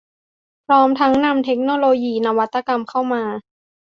[0.65, 3.23] พร้อมทั้งนำเทคโนโลยีนวัตกรรมเข้ามา